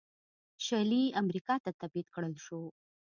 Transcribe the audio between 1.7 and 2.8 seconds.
تبعید کړل شول.